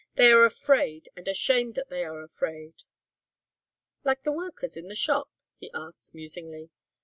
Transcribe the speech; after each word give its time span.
They 0.15 0.31
are 0.31 0.45
afraid 0.45 1.09
and 1.15 1.27
ashamed 1.27 1.75
that 1.75 1.89
they 1.91 2.03
are 2.03 2.23
afraid." 2.23 2.81
"Like 4.03 4.23
the 4.23 4.31
workers 4.31 4.75
in 4.75 4.87
the 4.87 4.95
shop?" 4.95 5.29
he 5.59 5.69
asked, 5.75 6.11
musingly. 6.15 6.71